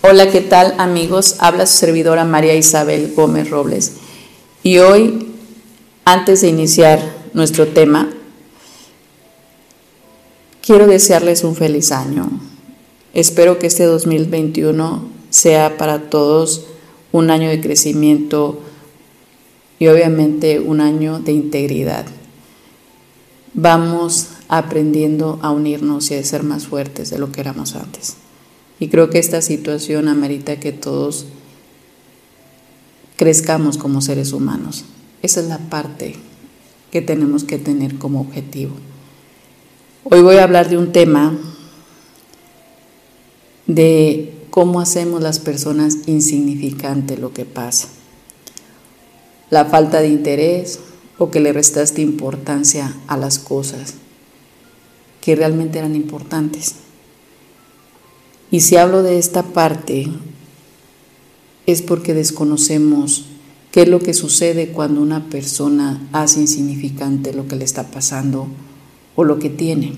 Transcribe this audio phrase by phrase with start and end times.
[0.00, 1.34] Hola, ¿qué tal amigos?
[1.40, 3.94] Habla su servidora María Isabel Gómez Robles.
[4.62, 5.26] Y hoy,
[6.04, 7.00] antes de iniciar
[7.34, 8.08] nuestro tema,
[10.62, 12.30] quiero desearles un feliz año.
[13.12, 16.66] Espero que este 2021 sea para todos
[17.10, 18.60] un año de crecimiento
[19.80, 22.06] y obviamente un año de integridad.
[23.52, 28.14] Vamos aprendiendo a unirnos y a ser más fuertes de lo que éramos antes.
[28.80, 31.26] Y creo que esta situación amerita que todos
[33.16, 34.84] crezcamos como seres humanos.
[35.22, 36.14] Esa es la parte
[36.92, 38.74] que tenemos que tener como objetivo.
[40.04, 41.36] Hoy voy a hablar de un tema
[43.66, 47.88] de cómo hacemos las personas insignificante lo que pasa.
[49.50, 50.78] La falta de interés
[51.18, 53.94] o que le restaste importancia a las cosas
[55.20, 56.76] que realmente eran importantes.
[58.50, 60.08] Y si hablo de esta parte,
[61.66, 63.26] es porque desconocemos
[63.70, 68.48] qué es lo que sucede cuando una persona hace insignificante lo que le está pasando
[69.16, 69.92] o lo que tiene.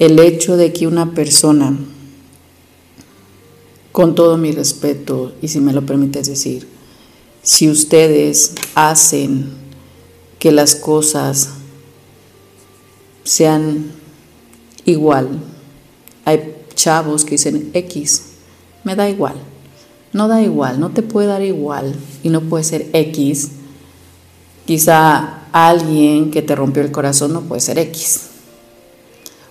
[0.00, 1.78] El hecho de que una persona,
[3.92, 6.66] con todo mi respeto, y si me lo permites decir,
[7.42, 9.50] si ustedes hacen
[10.40, 11.50] que las cosas
[13.22, 13.92] sean
[14.84, 15.40] igual,
[16.24, 18.22] hay chavos que dicen X,
[18.84, 19.34] me da igual.
[20.12, 23.50] No da igual, no te puede dar igual y no puede ser X.
[24.66, 28.28] Quizá alguien que te rompió el corazón no puede ser X.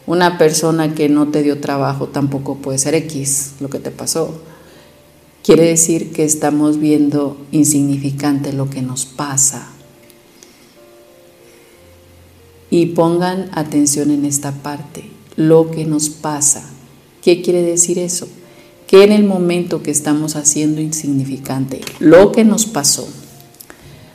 [0.05, 4.41] Una persona que no te dio trabajo tampoco puede ser X, lo que te pasó.
[5.43, 9.67] Quiere decir que estamos viendo insignificante lo que nos pasa.
[12.69, 16.69] Y pongan atención en esta parte, lo que nos pasa.
[17.21, 18.27] ¿Qué quiere decir eso?
[18.87, 23.07] Que en el momento que estamos haciendo insignificante lo que nos pasó,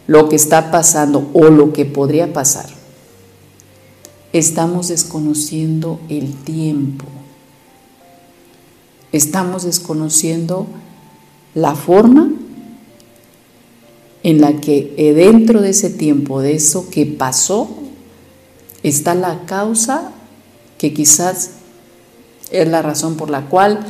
[0.07, 2.67] lo que está pasando o lo que podría pasar,
[4.33, 7.07] estamos desconociendo el tiempo.
[9.13, 10.67] Estamos desconociendo
[11.55, 12.33] la forma
[14.23, 17.71] en la que dentro de ese tiempo, de eso que pasó,
[18.83, 20.13] está la causa
[20.79, 21.53] que quizás
[22.51, 23.81] es la razón por la cual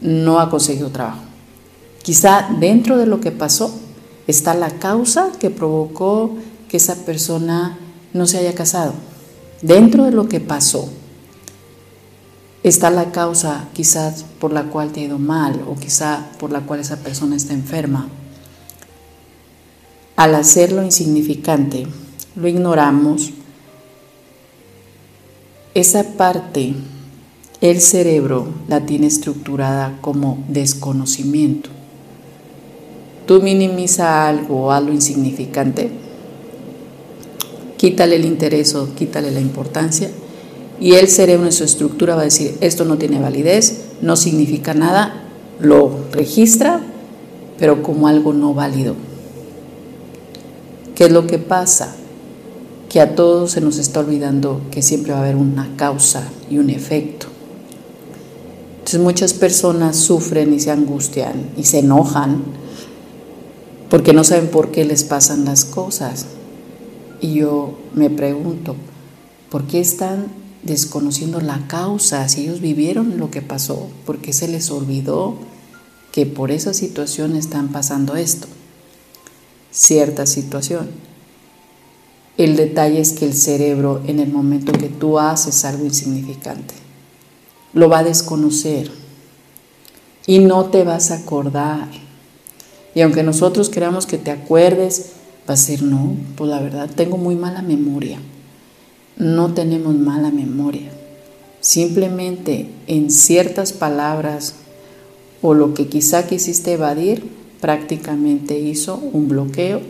[0.00, 1.20] no ha conseguido trabajo.
[2.02, 3.72] Quizá dentro de lo que pasó
[4.26, 6.36] está la causa que provocó
[6.68, 7.78] que esa persona
[8.12, 8.92] no se haya casado.
[9.62, 10.88] Dentro de lo que pasó
[12.64, 16.60] está la causa quizás por la cual te ha ido mal o quizá por la
[16.62, 18.08] cual esa persona está enferma.
[20.16, 21.86] Al hacerlo insignificante,
[22.34, 23.30] lo ignoramos.
[25.74, 26.74] Esa parte
[27.62, 31.70] el cerebro la tiene estructurada como desconocimiento.
[33.24, 35.90] Tú minimiza algo o algo insignificante,
[37.76, 40.10] quítale el interés o quítale la importancia
[40.80, 44.74] y el cerebro en su estructura va a decir, esto no tiene validez, no significa
[44.74, 45.22] nada,
[45.60, 46.80] lo registra,
[47.58, 48.96] pero como algo no válido.
[50.96, 51.94] ¿Qué es lo que pasa?
[52.88, 56.58] Que a todos se nos está olvidando que siempre va a haber una causa y
[56.58, 57.31] un efecto.
[58.82, 62.42] Entonces muchas personas sufren y se angustian y se enojan
[63.88, 66.26] porque no saben por qué les pasan las cosas.
[67.20, 68.74] Y yo me pregunto,
[69.50, 70.32] ¿por qué están
[70.64, 73.86] desconociendo la causa si ellos vivieron lo que pasó?
[74.04, 75.36] ¿Por qué se les olvidó
[76.10, 78.48] que por esa situación están pasando esto?
[79.70, 80.90] Cierta situación.
[82.36, 86.81] El detalle es que el cerebro en el momento que tú haces algo insignificante,
[87.72, 88.90] lo va a desconocer
[90.26, 91.88] y no te vas a acordar.
[92.94, 95.12] Y aunque nosotros queramos que te acuerdes,
[95.48, 98.18] va a ser no, pues la verdad tengo muy mala memoria.
[99.16, 100.90] No tenemos mala memoria.
[101.60, 104.54] Simplemente en ciertas palabras
[105.40, 107.24] o lo que quizá quisiste evadir,
[107.60, 109.80] prácticamente hizo un bloqueo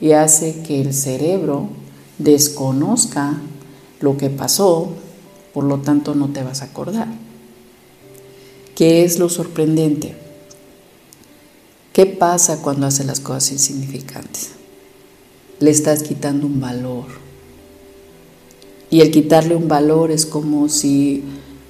[0.00, 1.68] y hace que el cerebro
[2.18, 3.40] desconozca
[4.00, 4.88] lo que pasó,
[5.52, 7.08] por lo tanto no te vas a acordar.
[8.74, 10.14] ¿Qué es lo sorprendente?
[11.92, 14.52] ¿Qué pasa cuando haces las cosas insignificantes?
[15.60, 17.04] Le estás quitando un valor.
[18.88, 21.22] Y el quitarle un valor es como si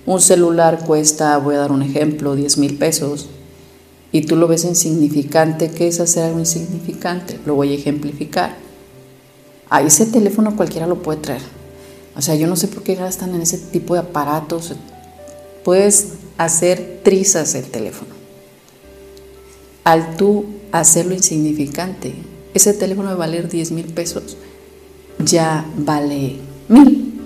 [0.06, 3.28] un celular cuesta, voy a dar un ejemplo, 10 mil pesos,
[4.12, 5.70] y tú lo ves insignificante.
[5.70, 7.38] ¿Qué es hacer algo insignificante?
[7.44, 8.56] Lo voy a ejemplificar.
[9.70, 11.61] A ese teléfono cualquiera lo puede traer
[12.14, 14.74] o sea, yo no sé por qué gastan en ese tipo de aparatos.
[15.64, 18.12] Puedes hacer trizas el teléfono.
[19.84, 22.14] Al tú hacerlo insignificante,
[22.54, 24.36] ese teléfono de valer 10 mil pesos
[25.18, 26.36] ya vale
[26.68, 27.20] mil.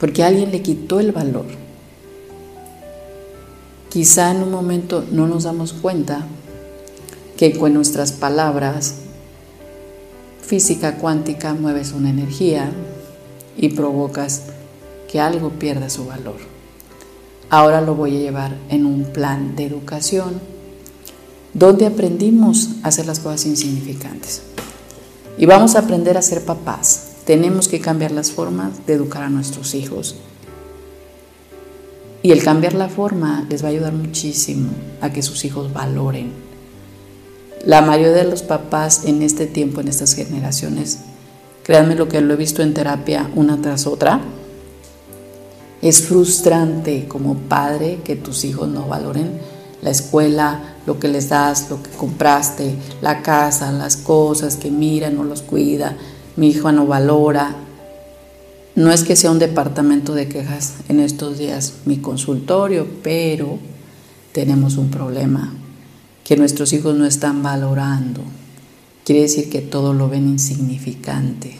[0.00, 1.46] Porque alguien le quitó el valor.
[3.88, 6.26] Quizá en un momento no nos damos cuenta
[7.36, 8.96] que con nuestras palabras,
[10.42, 12.70] física cuántica, mueves una energía
[13.56, 14.42] y provocas
[15.10, 16.36] que algo pierda su valor.
[17.48, 20.40] Ahora lo voy a llevar en un plan de educación
[21.54, 24.42] donde aprendimos a hacer las cosas insignificantes.
[25.38, 27.12] Y vamos a aprender a ser papás.
[27.24, 30.16] Tenemos que cambiar las formas de educar a nuestros hijos.
[32.22, 34.70] Y el cambiar la forma les va a ayudar muchísimo
[35.00, 36.32] a que sus hijos valoren.
[37.64, 40.98] La mayoría de los papás en este tiempo, en estas generaciones,
[41.66, 44.20] créanme lo que lo he visto en terapia una tras otra,
[45.82, 49.40] es frustrante como padre que tus hijos no valoren
[49.82, 55.10] la escuela, lo que les das, lo que compraste, la casa, las cosas que mira,
[55.10, 55.96] no los cuida,
[56.36, 57.56] mi hijo no valora.
[58.76, 63.58] No es que sea un departamento de quejas en estos días mi consultorio, pero
[64.30, 65.52] tenemos un problema,
[66.22, 68.22] que nuestros hijos no están valorando.
[69.06, 71.56] Quiere decir que todo lo ven insignificante.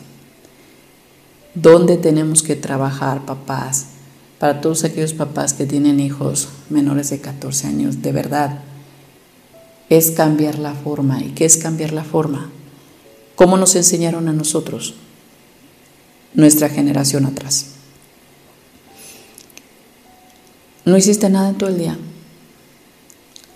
[1.55, 3.87] ¿Dónde tenemos que trabajar, papás?
[4.41, 8.63] Para todos aquellos papás que tienen hijos menores de 14 años, de verdad,
[9.89, 11.21] es cambiar la forma.
[11.23, 12.51] ¿Y qué es cambiar la forma?
[13.37, 14.97] ¿Cómo nos enseñaron a nosotros?
[16.35, 17.67] Nuestra generación atrás.
[20.85, 21.97] No hiciste nada todo el día.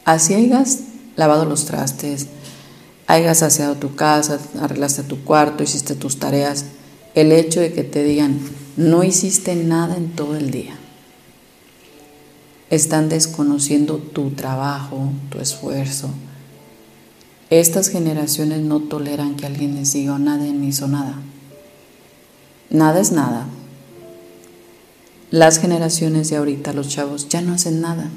[0.05, 0.79] Así hayas
[1.17, 2.29] lavado los trastes,
[3.13, 6.65] hayas aseado tu casa, arreglaste tu cuarto, hiciste tus tareas.
[7.15, 8.39] El hecho de que te digan,
[8.77, 10.81] no hiciste nada en todo el día
[12.71, 16.09] están desconociendo tu trabajo, tu esfuerzo.
[17.51, 21.21] Estas generaciones no toleran que alguien les diga nadie me hizo nada.
[22.71, 23.47] Nada es nada.
[25.33, 28.09] Las generaciones de ahorita, los chavos, ya no hacen nada.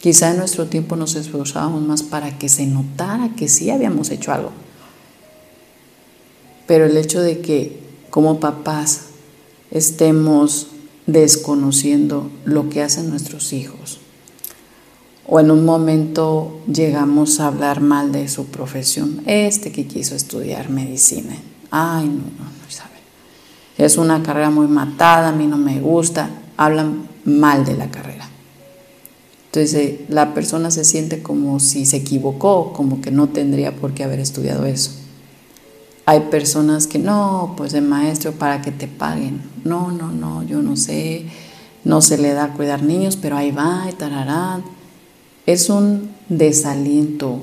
[0.00, 4.32] Quizá en nuestro tiempo nos esforzábamos más para que se notara que sí habíamos hecho
[4.32, 4.52] algo.
[6.66, 9.02] Pero el hecho de que como papás
[9.70, 10.68] estemos
[11.06, 14.00] desconociendo lo que hacen nuestros hijos.
[15.26, 19.22] O en un momento llegamos a hablar mal de su profesión.
[19.26, 21.36] Este que quiso estudiar medicina.
[21.70, 22.94] Ay, no, no, no, sabe.
[23.76, 26.30] Es una carrera muy matada, a mí no me gusta.
[26.56, 28.30] Hablan mal de la carrera.
[29.56, 34.04] Entonces la persona se siente como si se equivocó, como que no tendría por qué
[34.04, 34.90] haber estudiado eso.
[36.04, 39.40] Hay personas que no, pues de maestro para que te paguen.
[39.64, 41.24] No, no, no, yo no sé,
[41.84, 44.62] no se le da cuidar niños, pero ahí va, y tararán.
[45.46, 47.40] Es un desaliento,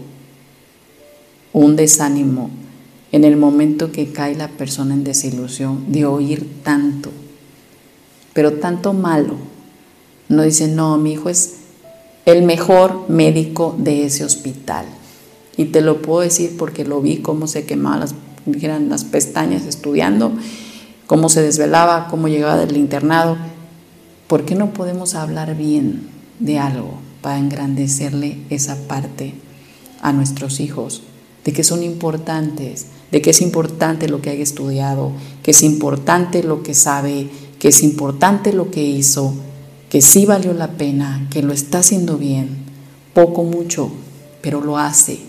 [1.52, 2.52] un desánimo
[3.12, 7.10] en el momento que cae la persona en desilusión de oír tanto,
[8.34, 9.34] pero tanto malo.
[10.30, 11.63] No dice, no, mi hijo es
[12.26, 14.86] el mejor médico de ese hospital.
[15.58, 18.16] Y te lo puedo decir porque lo vi cómo se quemaban las
[18.46, 20.32] dijeran las pestañas estudiando,
[21.08, 23.38] cómo se desvelaba, cómo llegaba del internado.
[24.28, 26.08] ¿Por qué no podemos hablar bien
[26.40, 29.34] de algo para engrandecerle esa parte
[30.02, 31.04] a nuestros hijos?
[31.46, 35.12] De que son importantes, de que es importante lo que haya estudiado,
[35.42, 39.34] que es importante lo que sabe, que es importante lo que hizo,
[39.94, 42.50] que sí valió la pena, que lo está haciendo bien,
[43.14, 43.94] poco, mucho,
[44.42, 45.22] pero lo hace.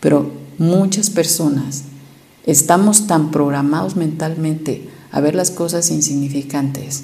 [0.00, 1.84] Pero muchas personas
[2.46, 7.02] Estamos tan programados mentalmente a ver las cosas insignificantes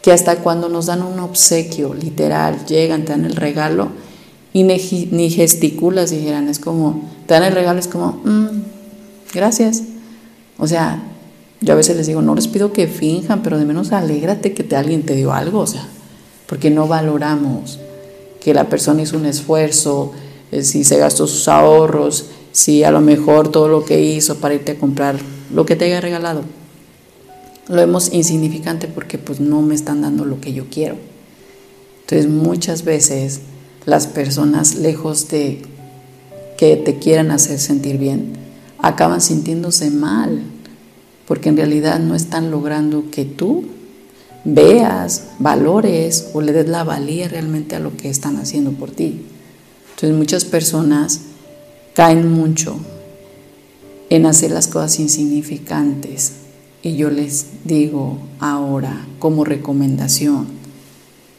[0.00, 3.88] que hasta cuando nos dan un obsequio literal, llegan, te dan el regalo
[4.52, 8.62] y ni gesticulas, dijeran, es como, te dan el regalo, es como, mm,
[9.34, 9.82] gracias.
[10.58, 11.02] O sea,
[11.60, 14.62] yo a veces les digo, no les pido que finjan, pero de menos alégrate que
[14.62, 15.88] te, alguien te dio algo, o sea,
[16.46, 17.78] porque no valoramos
[18.40, 20.12] que la persona hizo un esfuerzo,
[20.52, 24.54] eh, si se gastó sus ahorros, si a lo mejor todo lo que hizo para
[24.54, 25.16] irte a comprar
[25.52, 26.42] lo que te haya regalado,
[27.68, 30.96] lo vemos insignificante porque pues no me están dando lo que yo quiero.
[32.02, 33.40] Entonces muchas veces
[33.84, 35.62] las personas lejos de
[36.56, 38.34] que te quieran hacer sentir bien,
[38.78, 40.42] acaban sintiéndose mal,
[41.26, 43.64] porque en realidad no están logrando que tú
[44.46, 49.22] veas, valores o le des la valía realmente a lo que están haciendo por ti.
[49.90, 51.20] Entonces muchas personas
[51.94, 52.76] caen mucho
[54.08, 56.32] en hacer las cosas insignificantes.
[56.82, 60.46] Y yo les digo ahora como recomendación,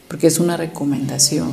[0.09, 1.51] porque es una recomendación.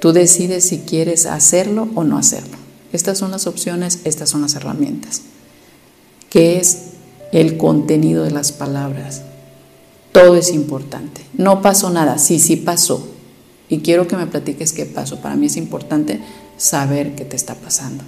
[0.00, 2.56] Tú decides si quieres hacerlo o no hacerlo.
[2.92, 5.22] Estas son las opciones, estas son las herramientas.
[6.30, 6.78] ¿Qué es
[7.30, 9.22] el contenido de las palabras?
[10.14, 11.22] Todo es importante.
[11.36, 13.04] No pasó nada, sí, sí pasó.
[13.68, 15.20] Y quiero que me platiques qué pasó.
[15.20, 16.20] Para mí es importante
[16.56, 18.04] saber qué te está pasando.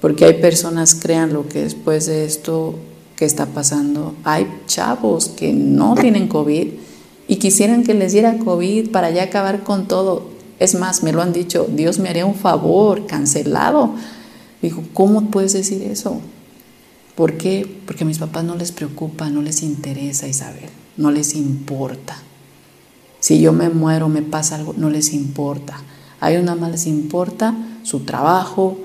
[0.00, 2.76] Porque hay personas, crean lo que después de esto
[3.16, 6.68] que está pasando, hay chavos que no tienen COVID
[7.28, 10.30] y quisieran que les diera COVID para ya acabar con todo.
[10.58, 13.94] Es más, me lo han dicho, Dios me haría un favor, cancelado.
[14.62, 16.22] Dijo, ¿cómo puedes decir eso?
[17.14, 17.66] ¿Por qué?
[17.86, 22.16] Porque a mis papás no les preocupa, no les interesa Isabel, no les importa.
[23.20, 25.80] Si yo me muero, me pasa algo, no les importa.
[26.20, 28.78] A ellos nada más les importa su trabajo.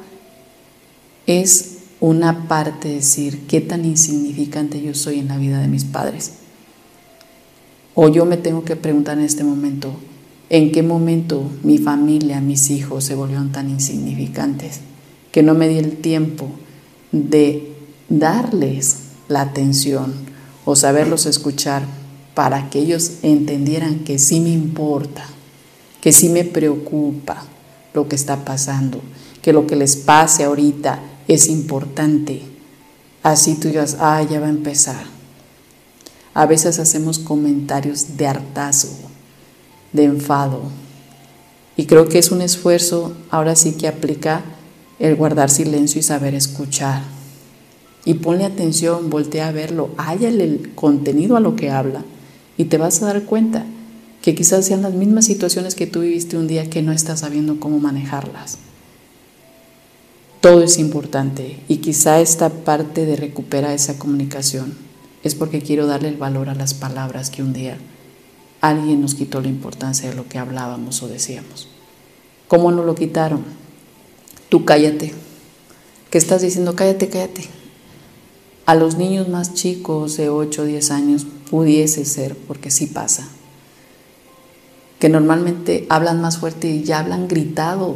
[1.25, 5.85] Es una parte de decir qué tan insignificante yo soy en la vida de mis
[5.85, 6.33] padres.
[7.95, 9.91] O yo me tengo que preguntar en este momento,
[10.49, 14.81] ¿en qué momento mi familia, mis hijos se volvieron tan insignificantes?
[15.31, 16.47] Que no me di el tiempo
[17.11, 17.76] de
[18.09, 18.97] darles
[19.27, 20.13] la atención
[20.65, 21.83] o saberlos escuchar
[22.33, 25.25] para que ellos entendieran que sí me importa,
[26.01, 27.43] que sí me preocupa
[27.93, 29.01] lo que está pasando,
[29.41, 32.41] que lo que les pase ahorita es importante.
[33.23, 35.17] Así tú digas, ah, ya va a empezar
[36.37, 39.09] a veces hacemos comentarios de hartazgo,
[39.91, 40.61] de enfado.
[41.75, 44.43] Y creo que es un esfuerzo, ahora sí que aplica
[44.99, 47.01] el guardar silencio y saber escuchar.
[48.07, 52.05] Y ponle atención, voltea a verlo, hállale el contenido a lo que habla
[52.57, 53.65] y te vas a dar cuenta
[54.21, 57.59] que quizás sean las mismas situaciones que tú viviste un día que no estás sabiendo
[57.59, 58.59] cómo manejarlas.
[60.39, 64.73] Todo es importante y quizá esta parte de recuperar esa comunicación
[65.25, 67.77] es porque quiero darle el valor a las palabras que un día
[68.61, 71.67] alguien nos quitó la importancia de lo que hablábamos o decíamos.
[72.47, 73.43] ¿Cómo no lo quitaron?
[74.47, 75.13] Tú cállate.
[76.09, 76.73] ¿Qué estás diciendo?
[76.73, 77.66] Cállate, cállate.
[78.67, 83.25] A los niños más chicos de 8 o 10 años pudiese ser, porque sí pasa,
[84.99, 87.95] que normalmente hablan más fuerte y ya hablan gritado.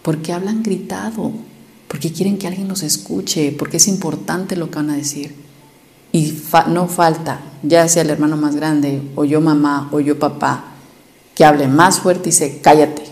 [0.00, 1.30] ¿Por qué hablan gritado?
[1.88, 5.34] Porque quieren que alguien los escuche, porque es importante lo que van a decir.
[6.10, 10.72] Y no falta, ya sea el hermano más grande, o yo mamá, o yo papá,
[11.34, 13.02] que hable más fuerte y se cállate.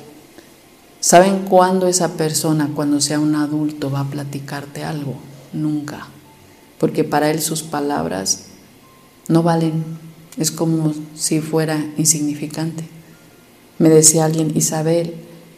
[0.98, 5.16] ¿Saben cuándo esa persona, cuando sea un adulto, va a platicarte algo?
[5.52, 6.13] Nunca.
[6.84, 8.40] Porque para él sus palabras
[9.28, 9.84] no valen.
[10.36, 12.84] Es como si fuera insignificante.
[13.78, 15.14] Me decía alguien, Isabel,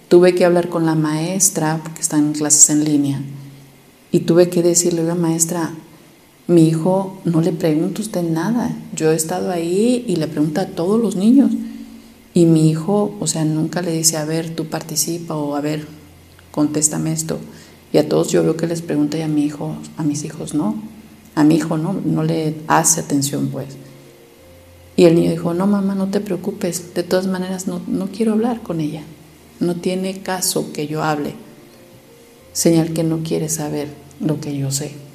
[0.07, 3.23] tuve que hablar con la maestra, porque están en clases en línea,
[4.13, 5.75] y tuve que decirle, la maestra,
[6.47, 8.77] mi hijo no le pregunta usted nada.
[8.95, 11.51] Yo he estado ahí y le pregunta a todos los niños.
[12.35, 15.89] Y mi hijo, o sea, nunca le dice, a ver, tú participa o a ver,
[16.53, 17.41] contéstame esto.
[17.93, 20.55] Y a todos yo veo que les pregunta y a mi hijo, a mis hijos
[20.55, 20.95] no.
[21.37, 23.69] A mi hijo no, no le hace atención pues.
[24.97, 28.33] Y el niño dijo, no mamá, no te preocupes, de todas maneras no, no quiero
[28.33, 29.03] hablar con ella.
[29.61, 31.35] No tiene caso que yo hable.
[32.53, 33.89] Señal que no quiere saber
[34.19, 35.07] lo que yo sé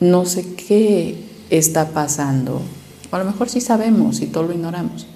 [0.00, 2.62] no sé qué está pasando.
[3.12, 5.06] O a lo mejor sí sabemos y todo lo ignoramos.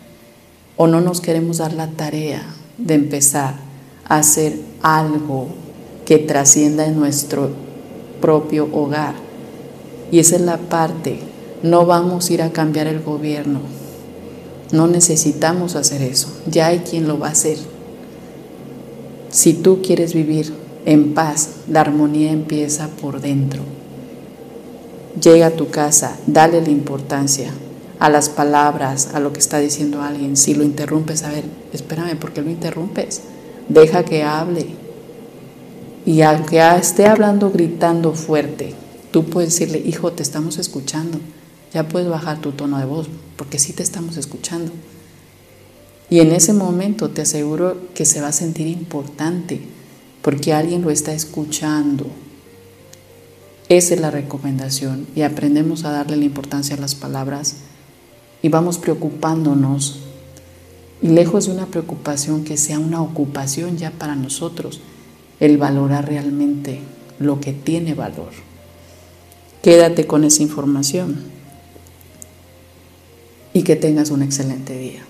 [0.77, 2.45] O no nos queremos dar la tarea
[2.77, 3.55] de empezar
[4.07, 5.49] a hacer algo
[6.05, 7.51] que trascienda en nuestro
[8.25, 9.13] propio hogar.
[10.11, 11.19] Y esa es la parte.
[11.63, 13.61] No vamos a ir a cambiar el gobierno.
[14.73, 16.29] No necesitamos hacer eso.
[16.47, 17.59] Ya hay quien lo va a hacer.
[19.29, 20.55] Si tú quieres vivir
[20.87, 23.61] en paz, la armonía empieza por dentro.
[25.21, 27.51] Llega a tu casa, dale la importancia
[27.99, 30.39] a las palabras, a lo que está diciendo alguien.
[30.39, 33.21] Si lo interrumpes, a ver, espérame, ¿por qué lo interrumpes?
[33.69, 34.84] Deja que hable.
[36.07, 38.75] Y aunque esté hablando, gritando fuerte,
[39.11, 41.19] tú puedes decirle, hijo, te estamos escuchando.
[41.73, 44.71] Ya puedes bajar tu tono de voz, porque sí te estamos escuchando.
[46.11, 49.61] Y en ese momento te aseguro que se va a sentir importante,
[50.23, 52.07] porque alguien lo está escuchando,
[53.69, 57.57] esa es la recomendación y aprendemos a darle la importancia a las palabras
[58.43, 60.01] y vamos preocupándonos.
[61.01, 64.81] Y lejos de una preocupación que sea una ocupación ya para nosotros,
[65.41, 66.81] el valorar realmente
[67.19, 68.31] lo que tiene valor.
[69.63, 71.23] Quédate con esa información
[73.53, 75.03] y que tengas un excelente día.